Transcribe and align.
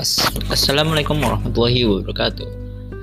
As- 0.00 0.16
Assalamualaikum 0.48 1.20
warahmatullahi 1.20 1.84
wabarakatuh. 1.84 2.48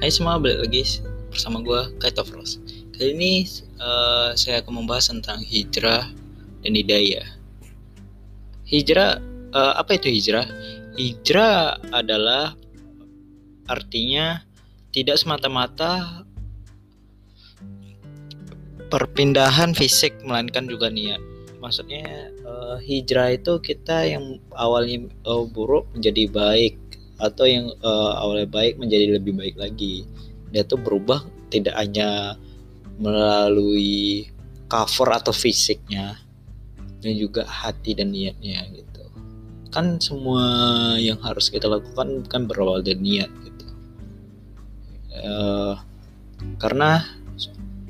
Hai 0.01 0.09
semua, 0.09 0.41
balik 0.41 0.65
lagi 0.65 0.97
bersama 1.29 1.61
gue 1.61 1.93
Kaito 2.01 2.25
Frost. 2.25 2.57
Kali 2.97 3.13
ini 3.13 3.45
eh, 3.77 4.29
saya 4.33 4.65
akan 4.65 4.81
membahas 4.81 5.13
tentang 5.13 5.37
hijrah 5.45 6.09
dan 6.65 6.73
hidayah. 6.73 7.37
Hijrah, 8.65 9.21
eh, 9.53 9.73
apa 9.77 9.93
itu 9.93 10.09
hijrah? 10.09 10.49
Hijrah 10.97 11.77
adalah 11.93 12.57
artinya 13.69 14.41
tidak 14.89 15.21
semata-mata 15.21 16.25
perpindahan 18.89 19.77
fisik 19.77 20.17
melainkan 20.25 20.65
juga 20.65 20.89
niat. 20.89 21.21
Maksudnya 21.61 22.33
eh, 22.33 22.77
hijrah 22.81 23.37
itu 23.37 23.61
kita 23.61 24.01
yang 24.01 24.41
awalnya 24.57 25.05
buruk 25.53 25.85
menjadi 25.93 26.25
baik 26.33 26.86
atau 27.17 27.45
yang 27.49 27.73
eh, 27.73 28.11
awalnya 28.17 28.49
baik 28.49 28.77
menjadi 28.77 29.17
lebih 29.17 29.33
baik 29.37 29.55
lagi. 29.57 30.05
Dia 30.53 30.63
tuh 30.63 30.79
berubah 30.79 31.25
tidak 31.49 31.75
hanya 31.75 32.37
melalui 32.97 34.29
cover 34.67 35.13
atau 35.13 35.33
fisiknya 35.33 36.17
dan 37.01 37.13
juga 37.13 37.45
hati 37.45 37.93
dan 37.97 38.13
niatnya 38.13 38.65
gitu. 38.73 39.03
Kan 39.69 40.01
semua 40.01 40.43
yang 40.97 41.21
harus 41.21 41.49
kita 41.49 41.69
lakukan 41.69 42.25
kan 42.29 42.45
berawal 42.45 42.81
dari 42.81 42.97
niat 42.97 43.31
gitu. 43.45 43.65
Eh, 45.17 45.75
karena 46.61 47.05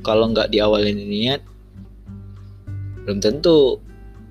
kalau 0.03 0.31
nggak 0.31 0.51
diawali 0.51 0.95
dari 0.95 1.07
niat 1.07 1.41
belum 3.03 3.19
tentu 3.19 3.79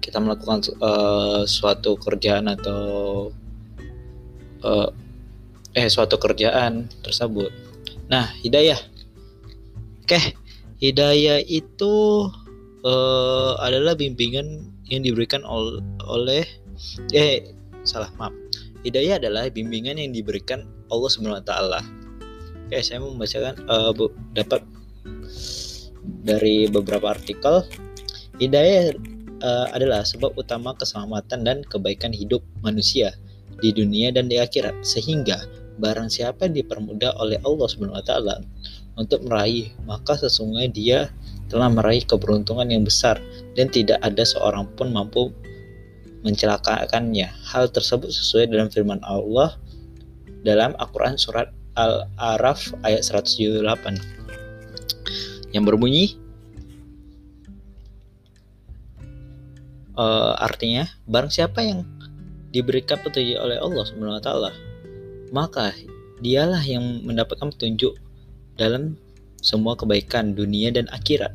kita 0.01 0.21
melakukan 0.21 0.65
eh, 0.65 1.43
suatu 1.49 1.97
kerjaan 1.97 2.49
atau 2.53 3.29
eh, 4.67 4.89
eh 5.79 5.89
suatu 5.89 6.19
kerjaan 6.19 6.91
tersebut. 7.07 7.51
Nah, 8.11 8.31
hidayah. 8.43 8.79
Oke, 10.03 10.19
hidayah 10.83 11.43
itu 11.47 11.95
eh, 12.83 13.53
adalah 13.63 13.95
bimbingan 13.95 14.71
yang 14.87 15.03
diberikan 15.03 15.43
ol- 15.47 15.83
oleh 16.07 16.47
eh 17.15 17.55
salah 17.87 18.11
maaf. 18.19 18.35
Hidayah 18.87 19.19
adalah 19.19 19.51
bimbingan 19.51 19.99
yang 19.99 20.15
diberikan 20.15 20.67
Allah 20.91 21.11
Subhanahu 21.11 21.43
wa 21.43 21.47
taala. 21.47 21.81
Oke, 22.67 22.83
saya 22.83 23.03
membacakan 23.03 23.55
eh, 23.67 23.91
bu- 23.95 24.15
dapat 24.35 24.63
dari 26.27 26.67
beberapa 26.71 27.15
artikel 27.15 27.67
Hidayah 28.37 28.93
eh, 29.41 29.67
adalah 29.73 30.05
sebab 30.05 30.37
utama 30.37 30.77
keselamatan 30.77 31.41
dan 31.47 31.65
kebaikan 31.65 32.13
hidup 32.13 32.45
manusia 32.61 33.17
di 33.61 33.71
dunia 33.73 34.13
dan 34.13 34.29
di 34.29 34.37
akhirat 34.37 34.85
sehingga 34.85 35.41
barang 35.77 36.09
siapa 36.09 36.49
dipermudah 36.49 37.17
oleh 37.21 37.41
Allah 37.45 37.67
Subhanahu 37.69 38.01
wa 38.01 38.05
taala 38.05 38.41
untuk 38.97 39.25
meraih 39.29 39.73
maka 39.85 40.17
sesungguhnya 40.17 40.69
dia 40.73 40.99
telah 41.47 41.71
meraih 41.71 42.03
keberuntungan 42.03 42.67
yang 42.67 42.83
besar 42.83 43.23
dan 43.55 43.71
tidak 43.71 44.03
ada 44.03 44.25
seorang 44.27 44.67
pun 44.75 44.91
mampu 44.91 45.31
mencelakakannya. 46.27 47.31
Hal 47.55 47.71
tersebut 47.71 48.11
sesuai 48.11 48.51
dalam 48.51 48.67
firman 48.67 48.99
Allah 49.07 49.55
dalam 50.43 50.75
Al-Qur'an 50.79 51.15
surat 51.15 51.55
Al-Araf 51.79 52.75
ayat 52.83 53.07
178 53.07 53.63
yang 55.55 55.63
berbunyi 55.63 56.19
eh, 59.95 60.33
artinya 60.43 60.91
barang 61.07 61.31
siapa 61.31 61.63
yang 61.63 61.87
diberikan 62.57 62.97
petunjuk 63.05 63.37
oleh 63.37 63.61
Allah 63.61 63.85
Subhanahu 63.85 64.17
wa 64.17 64.25
taala 64.25 64.51
maka 65.35 65.77
dialah 66.21 66.63
yang 66.65 67.05
mendapatkan 67.05 67.53
petunjuk 67.53 67.97
dalam 68.57 68.97
semua 69.45 69.77
kebaikan 69.77 70.33
dunia 70.33 70.73
dan 70.73 70.89
akhirat. 70.91 71.33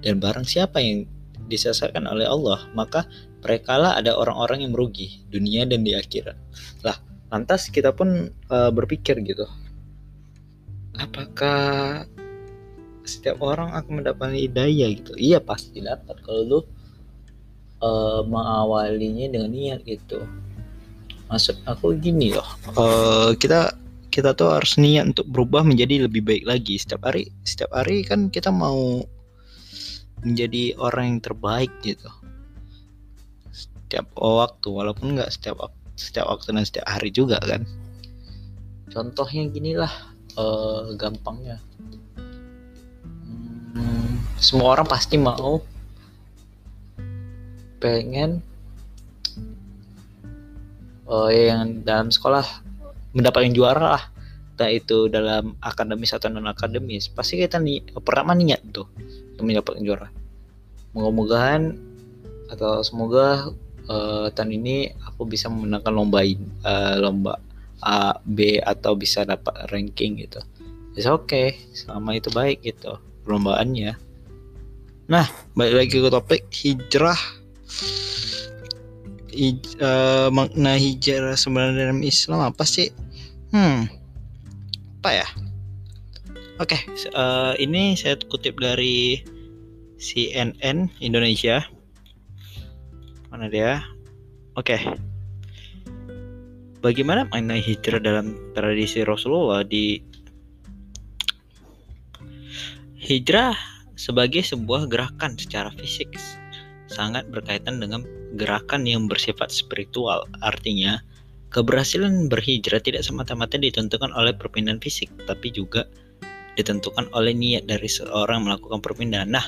Dan 0.00 0.22
barang 0.22 0.46
siapa 0.46 0.80
yang 0.80 1.04
disesatkan 1.46 2.08
oleh 2.10 2.26
Allah 2.26 2.66
maka 2.74 3.06
merekalah 3.44 3.94
ada 3.94 4.18
orang-orang 4.18 4.66
yang 4.66 4.72
merugi 4.74 5.22
dunia 5.30 5.68
dan 5.68 5.86
di 5.86 5.94
akhirat. 5.94 6.34
Lah 6.82 6.96
lantas 7.30 7.68
kita 7.70 7.92
pun 7.92 8.30
eh, 8.30 8.70
berpikir 8.72 9.20
gitu. 9.22 9.46
Apakah 10.96 12.08
setiap 13.06 13.38
orang 13.44 13.70
akan 13.76 14.02
mendapatkan 14.02 14.34
hidayah 14.34 14.88
gitu? 14.96 15.12
Iya 15.14 15.38
pasti 15.44 15.84
dapat 15.84 16.18
kalau 16.24 16.42
lu 16.42 16.60
eh, 17.84 18.20
mengawalinya 18.24 19.26
dengan 19.28 19.50
niat 19.52 19.84
gitu 19.84 20.24
maksud 21.26 21.56
aku 21.66 21.98
gini 21.98 22.34
loh. 22.34 22.46
Eh, 22.76 23.30
kita 23.38 23.74
kita 24.10 24.32
tuh 24.32 24.56
harus 24.56 24.80
niat 24.80 25.12
untuk 25.12 25.28
berubah 25.28 25.66
menjadi 25.66 26.08
lebih 26.08 26.24
baik 26.24 26.44
lagi. 26.46 26.78
Setiap 26.80 27.04
hari 27.04 27.28
setiap 27.42 27.70
hari 27.74 28.06
kan 28.06 28.32
kita 28.32 28.48
mau 28.48 29.04
menjadi 30.24 30.72
orang 30.80 31.16
yang 31.16 31.20
terbaik 31.20 31.72
gitu. 31.84 32.08
Setiap 33.52 34.08
waktu 34.16 34.68
walaupun 34.72 35.18
nggak 35.18 35.30
setiap 35.30 35.70
setiap 35.96 36.26
waktu 36.32 36.56
dan 36.56 36.64
setiap 36.64 36.86
hari 36.88 37.10
juga 37.12 37.38
kan. 37.42 37.68
Contohnya 38.88 39.50
ginilah 39.52 39.92
eh, 40.38 40.82
gampangnya. 40.96 41.60
Hmm, 43.76 44.24
semua 44.40 44.78
orang 44.80 44.88
pasti 44.88 45.20
mau 45.20 45.60
pengen 47.76 48.40
oh 51.06 51.30
yang 51.32 51.86
dalam 51.86 52.10
sekolah 52.12 52.44
mendapatkan 53.16 53.54
juara 53.54 53.86
lah. 53.98 54.04
Entah 54.56 54.72
itu 54.72 55.12
dalam 55.12 55.52
akademis 55.60 56.16
atau 56.16 56.32
non 56.32 56.48
akademis 56.48 57.12
pasti 57.12 57.36
kita 57.36 57.60
nih 57.60 58.00
pertama 58.00 58.32
niat 58.32 58.64
tuh 58.72 58.88
untuk 59.36 59.44
mendapatkan 59.44 59.84
juara. 59.84 60.08
Moga-mogaan 60.96 61.76
atau 62.48 62.80
semoga 62.80 63.52
eh, 63.84 64.32
tahun 64.32 64.56
ini 64.56 64.96
aku 65.04 65.28
bisa 65.28 65.52
memenangkan 65.52 65.92
lomba 65.92 66.24
eh, 66.24 66.96
lomba 66.96 67.36
A 67.84 68.16
B 68.24 68.56
atau 68.56 68.96
bisa 68.96 69.28
dapat 69.28 69.68
ranking 69.68 70.24
gitu. 70.24 70.40
It's 70.96 71.04
okay. 71.04 71.60
Selama 71.76 72.16
itu 72.16 72.32
baik 72.32 72.64
gitu 72.64 72.96
perlombaannya. 73.28 73.92
Nah 75.12 75.28
balik 75.52 75.84
lagi 75.84 76.00
ke 76.00 76.08
topik 76.08 76.48
hijrah 76.48 77.20
Hij- 79.36 79.60
eh, 79.76 80.28
makna 80.32 80.80
hijrah 80.80 81.36
sebenarnya 81.36 81.92
dalam 81.92 82.00
Islam 82.00 82.40
apa 82.40 82.64
sih? 82.64 82.88
Hmm. 83.52 83.84
Apa 85.04 85.10
ya? 85.12 85.28
Oke 86.56 86.80
s- 86.96 87.12
eh, 87.12 87.52
ini 87.60 87.92
saya 88.00 88.16
kutip 88.16 88.56
dari 88.56 89.20
CNN 90.00 90.88
Indonesia. 91.04 91.60
Mana 93.28 93.52
dia? 93.52 93.84
Oke. 94.56 94.80
Bagaimana 96.80 97.28
makna 97.28 97.60
hijrah 97.60 98.00
dalam 98.00 98.32
tradisi 98.56 99.04
Rasulullah 99.04 99.60
di 99.60 100.00
Hijrah 102.96 103.54
sebagai 103.94 104.42
sebuah 104.42 104.90
gerakan 104.90 105.38
secara 105.38 105.70
fisik 105.76 106.16
sangat 106.86 107.26
berkaitan 107.30 107.82
dengan 107.82 108.06
gerakan 108.38 108.86
yang 108.86 109.10
bersifat 109.10 109.50
spiritual. 109.50 110.26
Artinya, 110.42 111.00
keberhasilan 111.50 112.30
berhijrah 112.30 112.82
tidak 112.82 113.02
semata-mata 113.02 113.58
ditentukan 113.58 114.10
oleh 114.14 114.34
perpindahan 114.34 114.78
fisik, 114.78 115.10
tapi 115.26 115.50
juga 115.50 115.86
ditentukan 116.56 117.12
oleh 117.12 117.36
niat 117.36 117.68
dari 117.68 117.86
seorang 117.86 118.46
melakukan 118.46 118.80
perpindahan. 118.80 119.28
Nah, 119.28 119.46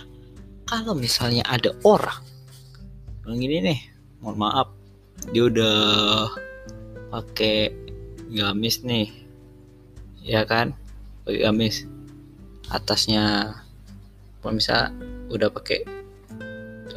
kalau 0.69 0.93
misalnya 0.93 1.43
ada 1.49 1.73
orang 1.89 2.21
yang 3.29 3.41
ini 3.45 3.57
nih, 3.73 3.81
mohon 4.25 4.41
maaf, 4.41 4.69
dia 5.33 5.49
udah 5.49 5.79
pakai 7.13 7.73
gamis 8.33 8.85
nih, 8.85 9.09
ya 10.25 10.45
kan? 10.45 10.73
Pakai 11.25 11.45
gamis 11.45 11.85
atasnya 12.73 13.53
bisa 14.49 14.89
udah 15.29 15.53
pakai 15.53 15.85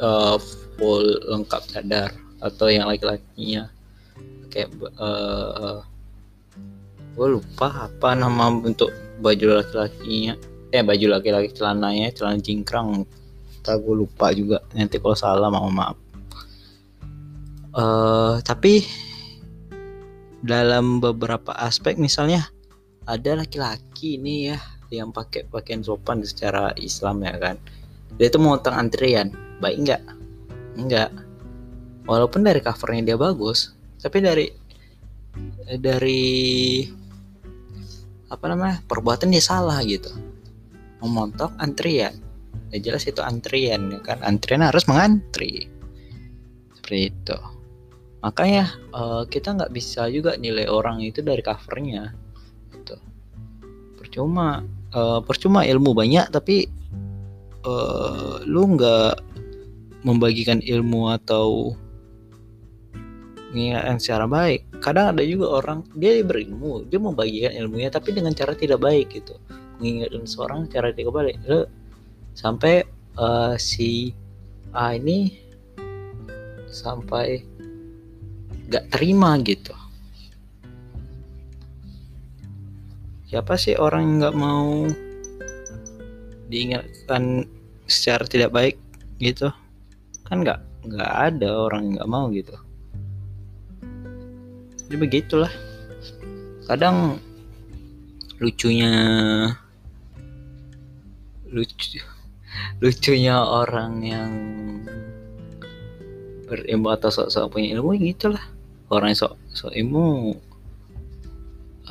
eh, 0.02 0.36
full 0.76 1.06
lengkap 1.30 1.62
cadar 1.70 2.10
atau 2.42 2.66
yang 2.66 2.90
laki-lakinya. 2.90 3.70
Kayak 4.50 4.68
eh 4.98 5.78
gue 7.12 7.28
lupa 7.38 7.88
apa 7.88 8.16
nama 8.18 8.50
bentuk 8.50 8.90
baju 9.22 9.62
laki-lakinya. 9.62 10.34
Eh 10.74 10.82
baju 10.82 11.06
laki-laki 11.18 11.54
celananya 11.54 12.10
celana 12.12 12.42
jingkrang. 12.42 13.06
Tak 13.62 13.78
gue 13.86 13.94
lupa 13.94 14.34
juga. 14.34 14.58
Nanti 14.74 14.98
kalau 14.98 15.16
salah 15.16 15.48
mohon 15.48 15.72
maaf. 15.72 15.96
Eh 17.72 18.36
tapi 18.42 18.82
dalam 20.42 20.98
beberapa 20.98 21.54
aspek 21.54 21.94
misalnya 21.94 22.50
ada 23.06 23.38
laki-laki 23.38 24.18
ini 24.18 24.50
ya 24.50 24.58
yang 24.92 25.14
pakai 25.14 25.46
pakaian 25.48 25.80
sopan 25.80 26.20
secara 26.26 26.74
Islam 26.76 27.22
ya 27.22 27.38
kan. 27.38 27.56
Dia 28.18 28.28
itu 28.28 28.36
mau 28.36 28.60
antrian 28.60 29.32
baik 29.62 29.86
nggak 29.86 30.02
nggak 30.82 31.10
walaupun 32.10 32.42
dari 32.42 32.58
covernya 32.58 33.14
dia 33.14 33.18
bagus 33.18 33.70
tapi 34.02 34.18
dari 34.18 34.50
dari 35.78 36.22
apa 38.32 38.44
namanya 38.48 38.80
perbuatan 38.88 39.28
dia 39.28 39.44
salah 39.44 39.78
gitu. 39.84 40.08
Memontok 41.04 41.52
antrian. 41.60 42.16
Ya 42.72 42.78
jelas 42.80 43.04
itu 43.04 43.20
antrian 43.20 43.92
ya 43.92 44.00
kan? 44.00 44.24
Antrian 44.24 44.64
harus 44.64 44.88
mengantri. 44.88 45.68
Seperti 46.72 47.12
itu. 47.12 47.38
Makanya 48.24 48.72
uh, 48.96 49.22
kita 49.28 49.52
nggak 49.52 49.72
bisa 49.76 50.08
juga 50.08 50.38
nilai 50.40 50.70
orang 50.70 51.04
itu 51.04 51.20
dari 51.20 51.42
covernya 51.42 52.14
itu 52.72 52.96
percuma 53.98 54.62
uh, 54.94 55.20
percuma 55.26 55.66
ilmu 55.66 55.90
banyak 55.90 56.30
tapi 56.30 56.70
uh, 57.66 58.38
lu 58.46 58.78
nggak 58.78 59.31
membagikan 60.02 60.58
ilmu 60.62 61.14
atau 61.14 61.74
mengingatkan 63.52 63.96
secara 64.00 64.26
baik. 64.26 64.66
Kadang 64.82 65.14
ada 65.14 65.22
juga 65.22 65.62
orang 65.62 65.86
dia 65.94 66.18
berilmu 66.24 66.88
dia 66.88 66.98
membagikan 66.98 67.52
ilmunya 67.54 67.92
tapi 67.92 68.16
dengan 68.16 68.32
cara 68.34 68.56
tidak 68.56 68.82
baik 68.82 69.12
gitu. 69.12 69.36
Mengingatkan 69.78 70.24
seorang 70.26 70.60
cara 70.72 70.90
tidak 70.90 71.12
baik. 71.14 71.36
Sampai 72.32 72.82
uh, 73.20 73.54
si 73.60 74.16
A 74.72 74.96
ini 74.96 75.36
sampai 76.72 77.44
gak 78.72 78.88
terima 78.88 79.36
gitu. 79.44 79.76
Siapa 83.28 83.56
sih 83.60 83.76
orang 83.76 84.04
yang 84.04 84.16
nggak 84.20 84.36
mau 84.36 84.88
diingatkan 86.52 87.48
secara 87.88 88.24
tidak 88.28 88.52
baik 88.52 88.76
gitu 89.20 89.52
kan 90.32 90.40
nggak 90.40 90.60
nggak 90.88 91.12
ada 91.28 91.68
orang 91.68 91.92
yang 91.92 91.94
nggak 92.00 92.08
mau 92.08 92.32
gitu. 92.32 92.56
Jadi 94.88 94.96
begitulah. 94.96 95.52
Kadang 96.64 97.20
lucunya 98.40 98.92
lucu 101.52 102.00
lucunya 102.80 103.44
orang 103.44 103.92
yang 104.00 104.32
berilmu 106.48 106.88
atau 106.96 107.12
sok-sok 107.12 107.52
punya 107.52 107.76
ilmu 107.76 107.92
gitulah. 108.00 108.40
Orang 108.88 109.12
yang 109.12 109.20
sok 109.20 109.36
sok 109.52 109.76
ilmu 109.76 110.32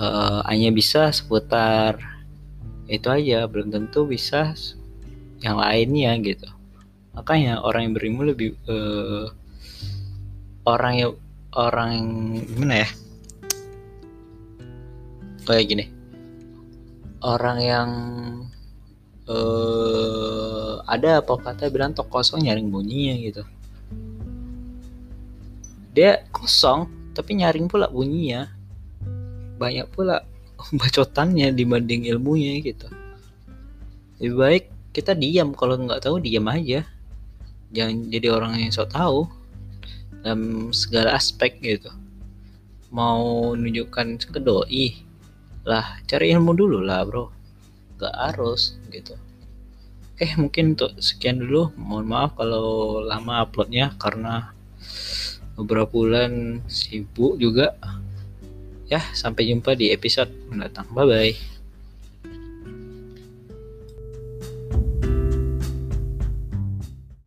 uh, 0.01 0.41
hanya 0.49 0.73
bisa 0.73 1.13
seputar 1.13 2.01
itu 2.89 3.05
aja. 3.05 3.45
Belum 3.45 3.69
tentu 3.69 4.09
bisa 4.09 4.57
yang 5.45 5.61
lainnya 5.61 6.17
gitu 6.25 6.49
makanya 7.11 7.59
orang 7.59 7.91
yang 7.91 7.93
berilmu 7.95 8.21
lebih 8.23 8.55
uh, 8.71 9.27
orang 10.63 10.93
yang 10.95 11.13
orang 11.51 11.89
yang 11.91 12.07
gimana 12.47 12.75
ya? 12.87 12.89
Kayak 15.43 15.65
gini. 15.67 15.85
Orang 17.21 17.57
yang 17.61 17.89
uh, 19.27 20.81
ada 20.87 21.21
apa 21.21 21.33
kata 21.37 21.69
bilang 21.69 21.93
tok 21.93 22.09
kosong 22.09 22.47
nyaring 22.47 22.71
bunyinya 22.71 23.13
gitu. 23.19 23.43
Dia 25.91 26.23
kosong 26.31 26.87
tapi 27.11 27.41
nyaring 27.43 27.67
pula 27.67 27.91
bunyinya. 27.91 28.47
Banyak 29.59 29.91
pula 29.91 30.23
bacotannya 30.79 31.51
dibanding 31.51 32.07
ilmunya 32.07 32.57
gitu. 32.63 32.87
Lebih 34.21 34.37
baik 34.37 34.65
kita 34.91 35.17
diam 35.17 35.51
kalau 35.55 35.79
nggak 35.79 36.03
tahu 36.03 36.19
diam 36.19 36.47
aja 36.51 36.83
jangan 37.71 38.07
jadi 38.11 38.27
orang 38.31 38.59
yang 38.59 38.71
sok 38.71 38.91
tahu 38.91 39.27
dalam 40.21 40.69
segala 40.71 41.17
aspek 41.17 41.57
gitu. 41.63 41.89
Mau 42.91 43.53
nunjukkan 43.55 44.19
ke 44.19 44.39
doi 44.39 44.99
lah 45.63 46.01
cari 46.05 46.33
ilmu 46.35 46.51
dulu 46.53 46.79
lah 46.83 47.01
bro. 47.07 47.31
Gak 47.97 48.13
harus 48.13 48.77
gitu. 48.89 49.17
Oke 50.13 50.27
mungkin 50.37 50.77
untuk 50.77 50.93
sekian 51.01 51.41
dulu. 51.41 51.73
Mohon 51.79 52.05
maaf 52.11 52.31
kalau 52.37 53.01
lama 53.01 53.45
uploadnya 53.45 53.95
karena 53.97 54.53
beberapa 55.57 55.89
bulan 55.89 56.61
sibuk 56.69 57.39
juga. 57.41 57.73
Ya 58.91 58.99
sampai 59.15 59.47
jumpa 59.47 59.73
di 59.79 59.95
episode 59.95 60.29
mendatang. 60.51 60.85
Bye 60.91 61.07
bye 61.07 61.50